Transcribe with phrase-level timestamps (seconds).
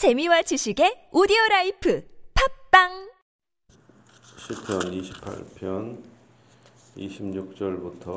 [0.00, 3.10] 재미와 지식의 오디오 life 팟빵
[4.38, 6.02] 시편 78편
[6.96, 8.08] 26절부터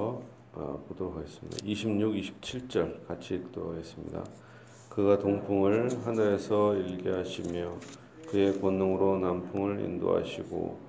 [0.53, 1.57] 어, 보도록 하겠습니다.
[1.61, 4.23] 26, 27절 같이 읽도록 하겠습니다.
[4.87, 7.77] 그가 동풍을 하늘에서 일게 하시며
[8.29, 10.79] 그의 권능으로 남풍을 인도하시고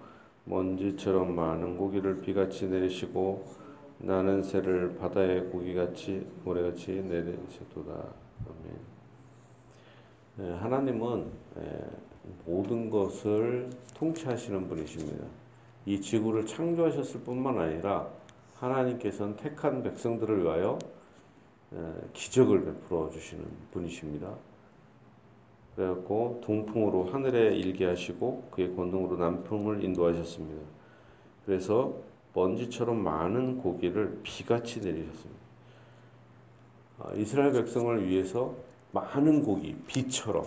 [0.45, 3.53] 먼지처럼 많은 고기를 비같이 내리시고
[3.99, 7.91] 나는 새를 바다의 고기같이 모래같이 내리시도다.
[7.91, 8.94] 아멘.
[10.37, 11.81] 네, 하나님은 예,
[12.45, 15.25] 모든 것을 통치하시는 분이십니다.
[15.87, 18.09] 이 지구를 창조하셨을 뿐만 아니라
[18.57, 20.77] 하나님께서는 택한 백성들을 위하여
[21.73, 21.79] 예,
[22.15, 24.35] 기적을 베풀어 주시는 분이십니다.
[25.77, 30.65] 그래갖고 동풍으로 하늘에 일게 하시고 그의 권능으로 남풍을 인도하셨습니다.
[31.47, 31.95] 그래서
[32.33, 35.45] 먼지처럼 많은 고기를 비같이 내리셨습니다.
[36.99, 38.57] 아, 이스라엘 백성을 위해서
[38.95, 40.47] 많은 고기, 비처럼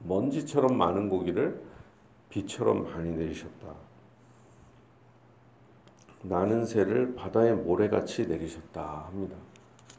[0.00, 1.62] 먼지처럼 많은 고기를
[2.28, 3.74] 비처럼 많이 내리셨다.
[6.22, 9.36] 나는 새를 바다의 모래같이 내리셨다 합니다.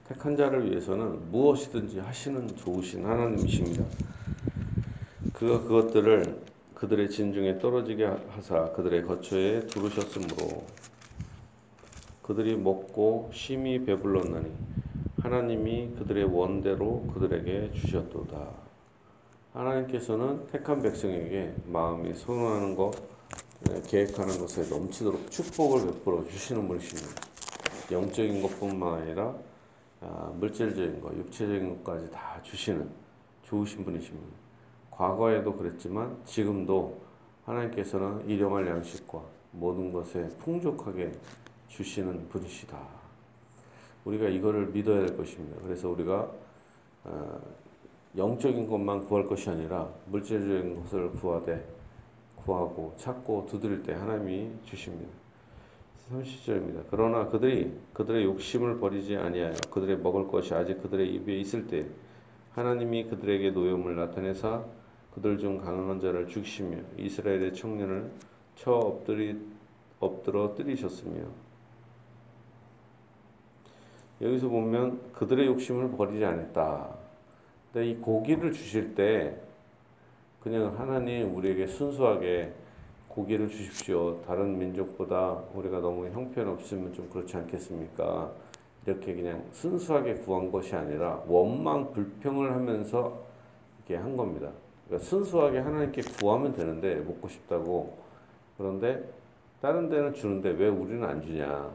[0.07, 3.83] 택한 자를 위해서는 무엇이든지 하시는 좋으신 하나님이십니다.
[5.33, 6.41] 그가 그것들을
[6.75, 10.63] 그들의 진중에 떨어지게 하사 그들의 거처에 두르셨으므로
[12.21, 14.70] 그들이 먹고 심히 배불렀나니
[15.21, 18.49] 하나님이 그들의 원대로 그들에게 주셨도다.
[19.53, 22.91] 하나님께서는 택한 백성에게 마음이 선호하는 것,
[23.61, 27.21] 네, 계획하는 것에 넘치도록 축복을 베풀어 주시는 분이십니다.
[27.91, 29.35] 영적인 것뿐만 아니라
[29.99, 32.89] 아, 물질적인 것, 육체적인 것까지 다 주시는
[33.43, 34.27] 좋으신 분이십니다.
[34.89, 36.99] 과거에도 그랬지만 지금도
[37.45, 41.11] 하나님께서는 일용할 양식과 모든 것에 풍족하게
[41.67, 43.00] 주시는 분이시다.
[44.05, 45.57] 우리가 이거를 믿어야 될 것입니다.
[45.63, 46.31] 그래서 우리가
[47.03, 47.41] 어,
[48.17, 51.65] 영적인 것만 구할 것이 아니라 물질적인 것을 구하되
[52.35, 55.11] 구하고 찾고 두드릴 때 하나님이 주십니다.
[56.11, 56.83] 30절입니다.
[56.89, 61.85] 그러나 그들이 그들의 욕심을 버리지 아니하여 그들의 먹을 것이 아직 그들의 입에 있을 때
[62.53, 64.65] 하나님이 그들에게 노염을 나타내사
[65.13, 68.11] 그들 중 강한 자를 죽이시며 이스라엘의 청년을
[68.55, 69.37] 쳐 엎드리,
[69.99, 71.21] 엎드러 뜨리셨으며
[74.21, 76.89] 여기서 보면 그들의 욕심을 버리지 않았다.
[77.71, 79.35] 근데 이 고기를 주실 때
[80.41, 82.53] 그냥 하나님 우리에게 순수하게
[83.07, 84.21] 고기를 주십시오.
[84.25, 88.31] 다른 민족보다 우리가 너무 형편없으면 좀 그렇지 않겠습니까?
[88.85, 93.21] 이렇게 그냥 순수하게 구한 것이 아니라 원망 불평을 하면서
[93.77, 94.49] 이렇게 한 겁니다.
[94.87, 97.97] 그러니까 순수하게 하나님께 구하면 되는데 먹고 싶다고
[98.57, 99.03] 그런데
[99.61, 101.69] 다른 데는 주는데 왜 우리는 안 주냐?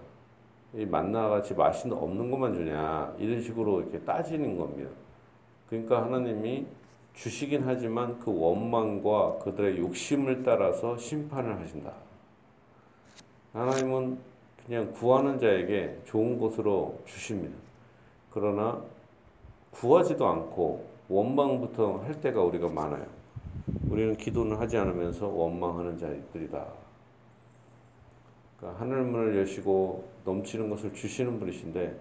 [0.76, 3.14] 이 만나 같이 맛이 없는 것만 주냐?
[3.19, 4.91] 이런 식으로 이렇게 따지는 겁니다.
[5.70, 6.66] 그러니까 하나님이
[7.14, 11.92] 주시긴 하지만 그 원망과 그들의 욕심을 따라서 심판을 하신다.
[13.54, 14.19] 하나님은
[14.66, 17.56] 그냥 구하는 자에게 좋은 것으로 주십니다.
[18.31, 18.82] 그러나
[19.70, 23.06] 구하지도 않고 원망부터 할 때가 우리가 많아요.
[23.88, 26.66] 우리는 기도는 하지 않으면서 원망하는 자들이다.
[28.59, 31.99] 그러니까 하늘문을 여시고 넘치는 것을 주시는 분이신데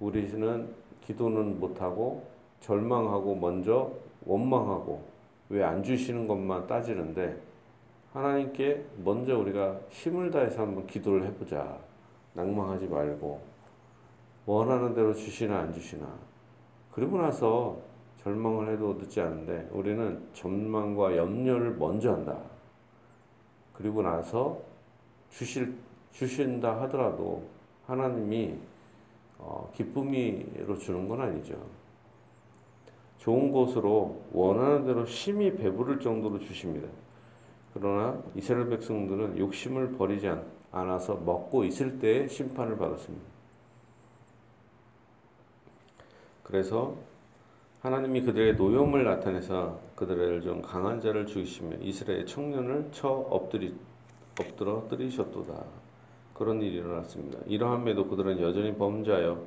[0.00, 0.68] 우리는
[1.02, 2.26] 기도는 못하고
[2.60, 3.92] 절망하고 먼저
[4.24, 5.02] 원망하고
[5.48, 7.40] 왜 안 주시는 것만 따지는데
[8.12, 11.78] 하나님께 먼저 우리가 힘을 다해서 한번 기도를 해보자.
[12.34, 13.40] 낭망하지 말고
[14.46, 16.06] 원하는 대로 주시나 안 주시나.
[16.92, 17.78] 그리고 나서
[18.22, 22.38] 절망을 해도 늦지 않은데 우리는 전망과 염려를 먼저 한다.
[23.72, 24.60] 그리고 나서
[25.32, 25.74] 주실
[26.12, 27.48] 주신다 하더라도
[27.86, 28.54] 하나님이
[29.38, 31.56] 어, 기쁨이로 주는 건 아니죠.
[33.18, 36.88] 좋은 곳으로 원하는 대로 심히 배부를 정도로 주십니다.
[37.74, 40.30] 그러나 이스라엘 백성들은 욕심을 버리지
[40.70, 43.24] 않아서 먹고 있을 때 심판을 받았습니다.
[46.42, 46.96] 그래서
[47.80, 53.74] 하나님이 그들의 노염을 나타내서 그들을 좀 강한 자를 죽이시며 이스라엘 청년을 쳐 엎드리,
[54.40, 55.64] 엎드러 뜨리셨도다.
[56.34, 57.38] 그런 일이 일어났습니다.
[57.46, 59.46] 이러함에도 그들은 여전히 범죄하여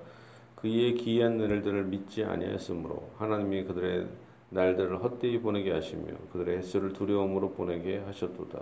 [0.55, 4.07] 그의 기이한 일들을 믿지 아니하였으므로 하나님이 그들의
[4.49, 8.61] 날들을 헛되이 보내게 하시며 그들의 횟수를 두려움으로 보내게 하셨도다.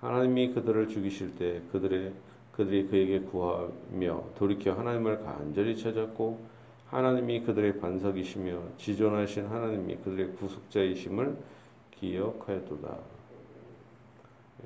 [0.00, 2.12] 하나님이 그들을 죽이실 때 그들의
[2.52, 6.38] 그들이 그에게 구하며 돌이켜 하나님을 간절히 찾았고
[6.88, 11.36] 하나님이 그들의 반석이시며 지존하신 하나님이 그들의 구속자이심을
[11.92, 13.19] 기억하였도다.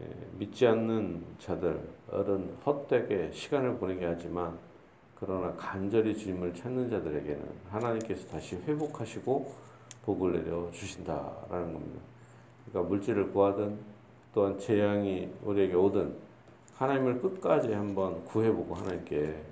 [0.01, 0.09] 예,
[0.39, 4.59] 믿지 않는 자들은 헛되게 시간을 보내게 하지만
[5.15, 9.53] 그러나 간절히 주님을 찾는 자들에게는 하나님께서 다시 회복하시고
[10.05, 12.01] 복을 내려 주신다라는 겁니다.
[12.67, 13.79] 그러니까 물질을 구하든
[14.35, 16.15] 또한 재앙이 우리에게 오든
[16.75, 19.43] 하나님을 끝까지 한번 구해보고 하나님께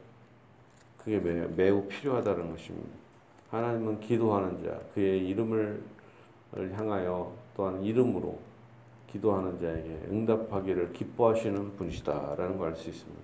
[0.99, 2.89] 그게 매우 필요하다는 것입니다.
[3.51, 5.83] 하나님은 기도하는 자, 그의 이름을
[6.53, 8.39] 향하여 또한 이름으로
[9.13, 13.21] 기도하는 자에게 응답하기를 기뻐하시는 분이시다라는 걸 알 수 있습니다.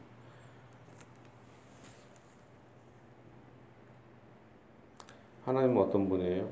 [5.44, 6.48] 하나님은 어떤 분이에요?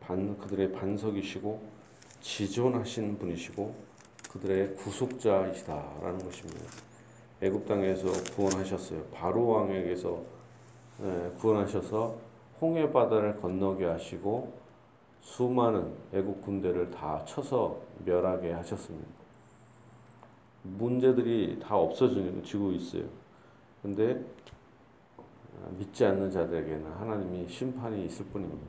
[0.00, 1.60] 반, 그들의 반석이시고
[2.20, 3.74] 지존하신 분이시고
[4.32, 6.64] 그들의 구속자이시다라는 것입니다.
[7.40, 9.02] 애굽 땅에서 구원하셨어요.
[9.14, 10.22] 바로 왕에게서
[11.04, 12.16] 예, 구원하셔서
[12.60, 14.52] 홍해 바다를 건너게 하시고
[15.20, 19.06] 수많은 애국 군대를 다 쳐서 멸하게 하셨습니다.
[20.62, 23.04] 문제들이 다 없어지고 있어요.
[23.82, 24.24] 근데
[25.76, 28.66] 믿지 않는 자들에게는 하나님이 심판이 있을 뿐입니다.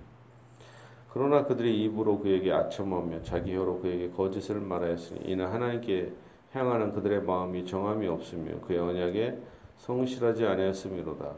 [1.12, 6.14] 그러나 그들이 입으로 그에게 아첨하며 자기 혀로 그에게 거짓을 말하였으니 이는 하나님께
[6.52, 9.40] 향하는 그들의 마음이 정함이 없으며 그의 언약에
[9.78, 11.32] 성실하지 아니하였음이로다.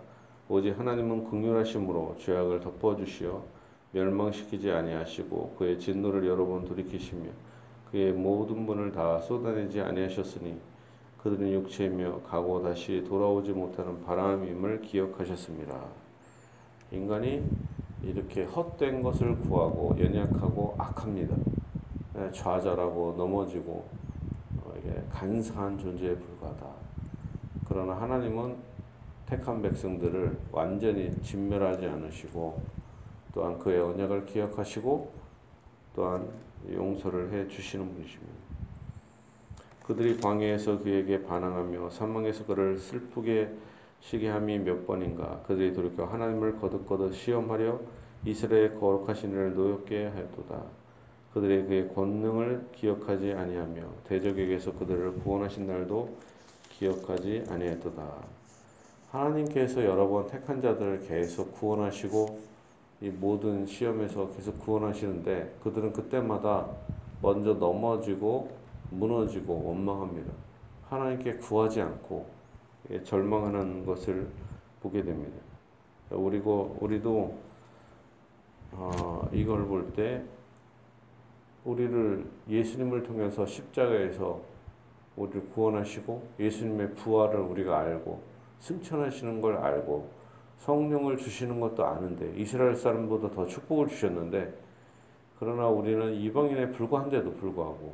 [0.49, 3.60] 오직 하나님은 긍휼하심으로 죄악을 덮어주시어
[3.91, 7.29] 멸망시키지 아니하시고 그의 진노를 여러 번 돌이키시며
[7.91, 10.57] 그의 모든 분을 다 쏟아내지 아니하셨으니
[11.21, 15.79] 그들은 육체이며 가고 다시 돌아오지 못하는 바람임을 기억하셨습니다.
[16.91, 17.43] 인간이
[18.03, 21.35] 이렇게 헛된 것을 구하고 연약하고 악합니다.
[22.17, 23.85] 예, 좌절하고 넘어지고
[24.63, 24.73] 어,
[25.11, 26.65] 간사한 존재에 불과하다.
[27.67, 28.55] 그러나 하나님은
[29.27, 32.61] 택한 백성들을 완전히 진멸하지 않으시고
[33.33, 35.11] 또한 그의 언약을 기억하시고
[35.95, 36.27] 또한
[36.71, 38.33] 용서를 해 주시는 분이십니다.
[39.85, 43.51] 그들이 광야에서 그에게 반항하며 사망에서 그를 슬프게
[43.99, 47.79] 시게 함이 몇 번인가 그들이 돌이켜 하나님을 거듭거듭 시험하려
[48.25, 50.63] 이스라엘 거룩하신 이를 노엽게 하였도다.
[51.33, 56.17] 그들의 그의 권능을 기억하지 아니하며 대적에게서 그들을 구원하신 날도
[56.71, 58.03] 기억하지 아니했도다.
[59.11, 62.50] 하나님께서 여러 번 택한 자들을 계속 구원하시고
[63.01, 66.67] 이 모든 시험에서 계속 구원하시는데 그들은 그때마다
[67.21, 68.51] 먼저 넘어지고
[68.91, 70.31] 무너지고 원망합니다.
[70.89, 72.27] 하나님께 구하지 않고
[73.03, 74.27] 절망하는 것을
[74.81, 75.37] 보게 됩니다.
[76.11, 77.37] 우리고 우리도
[78.73, 80.23] 어, 이걸 볼 때
[81.65, 84.41] 우리를 예수님을 통해서 십자가에서
[85.15, 88.21] 우리를 구원하시고 예수님의 부활을 우리가 알고
[88.59, 90.09] 승천하시는 걸 알고
[90.61, 94.53] 성령을 주시는 것도 아는데 이스라엘 사람보다 더 축복을 주셨는데
[95.39, 97.93] 그러나 우리는 이방인에 불과한데도 불구하고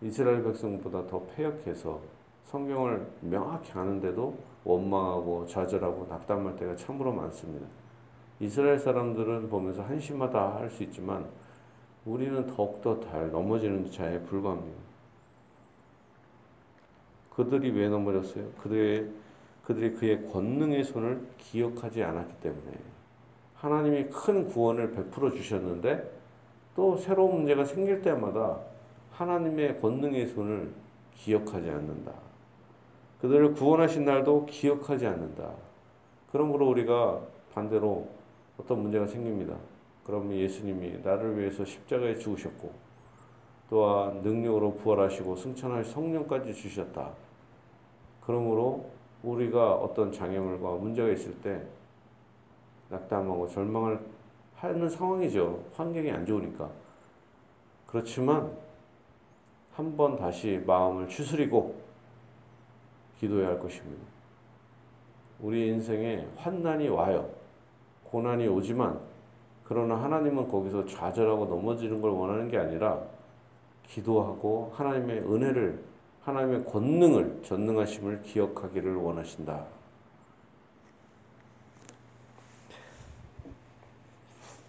[0.00, 2.00] 이스라엘 백성보다 더 패역해서
[2.44, 7.66] 성경을 명확히 아는데도 원망하고 좌절하고 낙담할 때가 참으로 많습니다.
[8.38, 11.26] 이스라엘 사람들은 보면서 한심하다 할 수 있지만
[12.04, 14.78] 우리는 더욱더 잘 넘어지는 자에 불과합니다.
[17.34, 18.48] 그들이 왜 넘어졌어요?
[18.62, 19.10] 그들의
[19.66, 22.72] 그들이 그의 권능의 손을 기억하지 않았기 때문에
[23.56, 26.08] 하나님이 큰 구원을 베풀어 주셨는데
[26.76, 28.60] 또 새로운 문제가 생길 때마다
[29.10, 30.72] 하나님의 권능의 손을
[31.14, 32.12] 기억하지 않는다.
[33.20, 35.50] 그들을 구원하신 날도 기억하지 않는다.
[36.30, 37.20] 그러므로 우리가
[37.52, 38.06] 반대로
[38.58, 39.56] 어떤 문제가 생깁니다.
[40.04, 42.72] 그러면 예수님이 나를 위해서 십자가에 죽으셨고
[43.68, 47.10] 또한 능력으로 부활하시고 승천할 성령까지 주셨다.
[48.20, 48.95] 그러므로
[49.26, 51.60] 우리가 어떤 장애물과 문제가 있을 때
[52.88, 53.98] 낙담하고 절망을
[54.54, 55.64] 하는 상황이죠.
[55.74, 56.70] 환경이 안 좋으니까.
[57.86, 58.50] 그렇지만
[59.74, 61.74] 한 번 다시 마음을 추스리고
[63.18, 64.02] 기도해야 할 것입니다.
[65.40, 67.28] 우리 인생에 환난이 와요.
[68.04, 68.98] 고난이 오지만
[69.64, 73.02] 그러나 하나님은 거기서 좌절하고 넘어지는 걸 원하는 게 아니라
[73.86, 75.82] 기도하고 하나님의 은혜를
[76.26, 79.64] 하나님의 권능을 전능하심을 기억하기를 원하신다.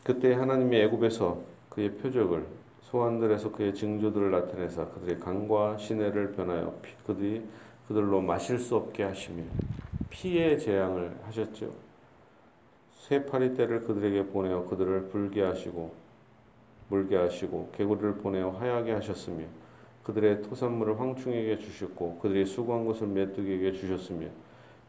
[0.03, 2.45] 그때 하나님이 애굽에서 그의 표적을
[2.83, 7.43] 소환들에서 그의 징조들을 나타내사 그들의 강과 시내를 변하여 그들이
[7.87, 9.43] 그들로 마실 수 없게 하시며
[10.11, 11.73] 피의 재앙을 하셨죠.
[12.93, 15.93] 쇠파리 떼를 그들에게 보내어 그들을 불게 하시고
[16.89, 19.45] 물게 하시고 개구리를 보내어 하얗게 하셨으며
[20.07, 24.27] 그들의 토산물을 황충에게 주셨고 그들의 수고한 것을 메뚜기에게 주셨으며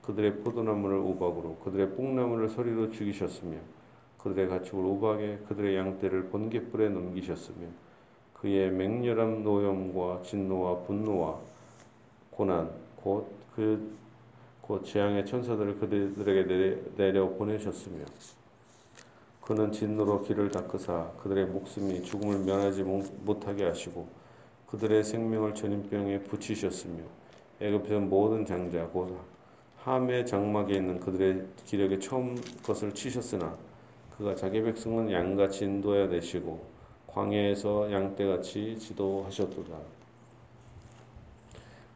[0.02, 3.58] 그들의 포도나무를 우박으로 그들의 뽕나무를 서리로 죽이셨으며
[4.18, 7.66] 그들의 가축을 우박에 그들의 양떼를 번개불에 넘기셨으며
[8.32, 11.40] 그의 맹렬한 노염과 진노와 분노와
[12.30, 12.70] 고난
[13.02, 13.98] 곧그
[14.60, 18.04] 곧 재앙의 천사들을 그들에게 내려 보내셨으며
[19.42, 24.27] 그는 진노로 길을 닦으사 그들의 목숨이 죽음을 면하지 못하게 하시고
[24.70, 27.02] 그들의 생명을 전염병에 붙이셨으며
[27.60, 29.18] 애굽의 모든 장자 곧
[29.78, 33.56] 함의 장막에 있는 그들의 기력에 처음 것을 치셨으나
[34.16, 36.66] 그가 자기 백성은 양같이 인도해야 되시고
[37.06, 39.74] 광야에서 양떼같이 지도하셨도다.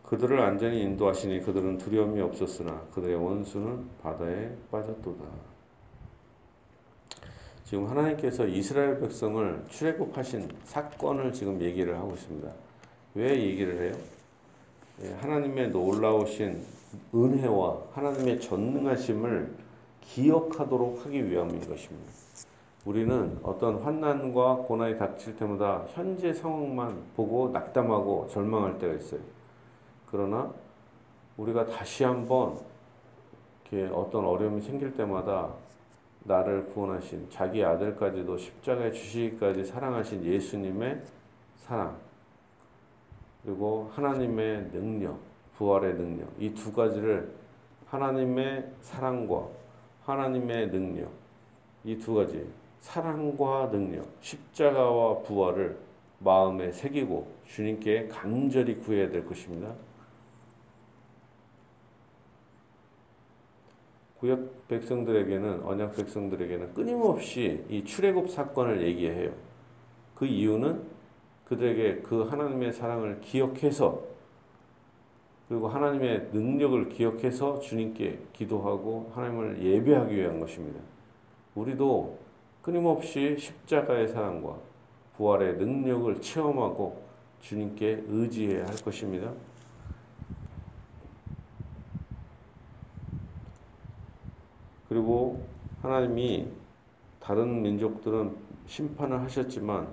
[0.04, 5.24] 그들을 안전히 인도하시니 그들은 두려움이 없었으나 그들의 원수는 바다에 빠졌도다.
[7.72, 12.52] 지금 하나님께서 이스라엘 백성을 출애굽하신 사건을 지금 얘기를 하고 있습니다.
[13.14, 13.94] 왜 얘기를 해요?
[15.02, 16.62] 예, 하나님의 놀라우신
[17.14, 19.54] 은혜와 하나님의 전능하심을
[20.02, 22.12] 기억하도록 하기 위함인 것입니다.
[22.84, 29.20] 우리는 어떤 환난과 고난이 닥칠 때마다 현재 상황만 보고 낙담하고 절망할 때가 있어요.
[30.10, 30.52] 그러나
[31.38, 32.58] 우리가 다시 한번
[33.94, 35.48] 어떤 어려움이 생길 때마다
[36.24, 41.02] 나를 구원하신 자기 아들까지도 십자가에 주시기까지 사랑하신 예수님의
[41.56, 41.96] 사랑
[43.44, 45.18] 그리고 하나님의 능력,
[45.56, 47.32] 부활의 능력 이 두 가지를
[47.86, 49.48] 하나님의 사랑과
[50.04, 51.10] 하나님의 능력
[51.84, 52.46] 이 두 가지
[52.80, 55.76] 사랑과 능력 십자가와 부활을
[56.20, 59.74] 마음에 새기고 주님께 간절히 구해야 될 것입니다.
[64.22, 69.32] 구약 백성들에게는 언약 백성들에게는 끊임없이 이 출애굽 사건을 얘기해요.
[70.14, 70.80] 그 이유는
[71.46, 74.00] 그들에게 그 하나님의 사랑을 기억해서
[75.48, 80.78] 그리고 하나님의 능력을 기억해서 주님께 기도하고 하나님을 예배하기 위한 것입니다.
[81.56, 82.16] 우리도
[82.62, 84.56] 끊임없이 십자가의 사랑과
[85.16, 87.02] 부활의 능력을 체험하고
[87.40, 89.32] 주님께 의지해야 할 것입니다.
[94.92, 95.42] 그리고
[95.80, 96.48] 하나님이
[97.18, 99.88] 다른 민족들은 심판을 하셨지만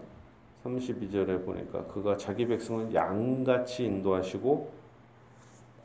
[0.65, 4.73] 32절에 보니까 그가 자기 백성은 양같이 인도하시고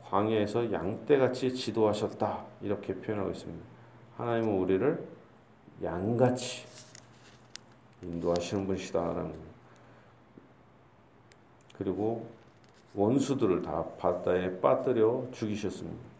[0.09, 3.65] 광야에서 양떼같이 지도하셨다 이렇게 표현하고 있습니다.
[4.17, 5.07] 하나님은 우리를
[5.81, 6.65] 양같이
[8.03, 9.33] 인도하시는 분이시다라는
[11.77, 12.27] 그리고
[12.93, 16.14] 원수들을 다 바다에 빠뜨려 죽이셨습니다.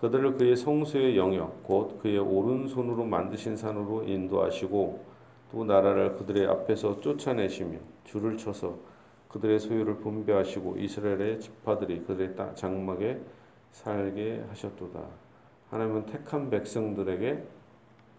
[0.00, 5.04] 그들을 그의 성소의 영역 곧 그의 오른손으로 만드신 산으로 인도하시고
[5.52, 8.76] 또 나라를 그들의 앞에서 쫓아내시며 줄을 쳐서
[9.28, 13.20] 그들의 소유를 분배하시고 이스라엘의 지파들이 그들의 장막에
[13.72, 15.00] 살게 하셨도다.
[15.70, 17.44] 하나님은 택한 백성들에게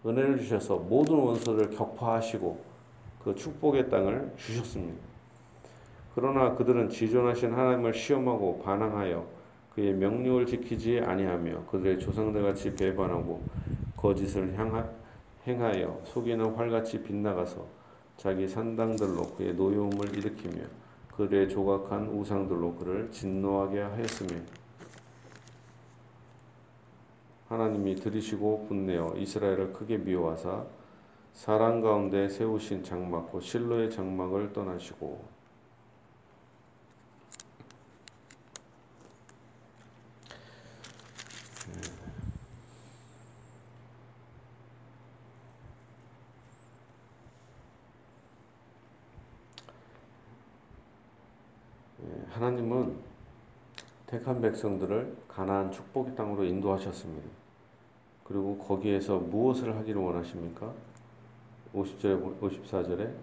[0.06, 2.58] 은혜를 주셔서 모든 원수를 격파하시고
[3.24, 5.00] 그 축복의 땅을 주셨습니다.
[6.14, 9.41] 그러나 그들은 지존하신 하나님을 시험하고 반항하여
[9.74, 13.42] 그의 명령을 지키지 아니하며 그들의 조상들 같이 배반하고
[13.96, 14.86] 거짓을 향하,
[15.46, 17.66] 행하여 속이는 활같이 빗나가서
[18.16, 20.64] 자기 산당들로 그의 노여움을 일으키며
[21.16, 24.40] 그들의 조각한 우상들로 그를 진노하게 하였으며
[27.48, 30.64] 하나님이 들이시고 분내어 이스라엘을 크게 미워하사
[31.32, 35.41] 사람 가운데 세우신 장막 곧 실로의 장막을 떠나시고
[52.42, 52.96] 하나님은
[54.06, 57.28] 택한 백성들을 가나안 축복의 땅으로 인도하셨습니다.
[58.24, 60.72] 그리고 거기에서 무엇을 하기를 원하십니까?
[61.72, 63.14] 50절에 54절에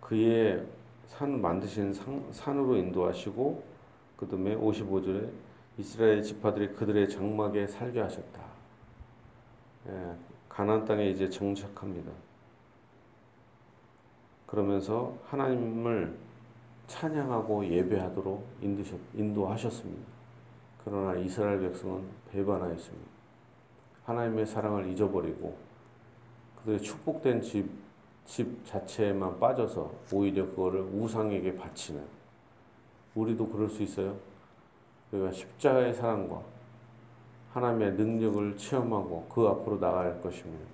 [0.00, 0.64] 그의
[1.06, 3.64] 산 만드신 상, 산으로 인도하시고
[4.18, 5.30] 그다음에 55절에
[5.78, 8.40] 이스라엘 지파들이 그들의 장막에 살게 하셨다.
[9.88, 10.14] 예,
[10.48, 12.12] 가나안 땅에 이제 정착합니다.
[14.46, 16.23] 그러면서 하나님을
[16.86, 18.46] 찬양하고 예배하도록
[19.14, 20.02] 인도하셨습니다.
[20.84, 23.08] 그러나 이스라엘 백성은 배반하였습니다.
[24.04, 25.56] 하나님의 사랑을 잊어버리고
[26.58, 27.70] 그들의 축복된 집,
[28.26, 32.04] 집 자체에만 빠져서 오히려 그거를 우상에게 바치는
[33.14, 34.16] 우리도 그럴 수 있어요.
[35.10, 36.42] 우리가 십자가의 사랑과
[37.52, 40.64] 하나님의 능력을 체험하고 그 앞으로 나갈 것입니다.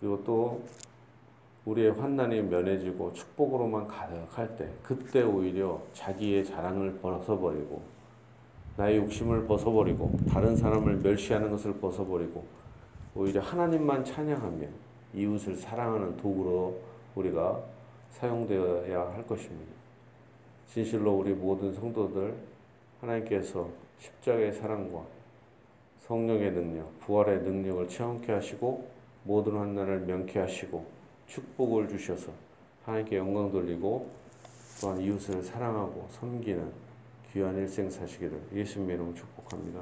[0.00, 0.62] 그리고 또
[1.66, 7.82] 우리의 환난이 면해지고 축복으로만 가득할 때 그때 오히려 자기의 자랑을 벗어버리고
[8.76, 12.44] 나의 욕심을 벗어버리고 다른 사람을 멸시하는 것을 벗어버리고
[13.16, 14.66] 오히려 하나님만 찬양하며
[15.14, 16.78] 이웃을 사랑하는 도구로
[17.16, 17.60] 우리가
[18.10, 19.72] 사용되어야 할 것입니다.
[20.68, 22.34] 진실로 우리 모든 성도들
[23.00, 23.68] 하나님께서
[23.98, 25.02] 십자가의 사랑과
[26.00, 28.88] 성령의 능력, 부활의 능력을 체험케 하시고
[29.24, 30.95] 모든 환난을 면케 하시고
[31.26, 32.32] 축복을 주셔서
[32.84, 34.10] 하나님께 영광 돌리고
[34.80, 36.72] 또한 이웃을 사랑하고 섬기는
[37.32, 39.80] 귀한 일생 사시기를 예수님의 이름으로 축복합니다.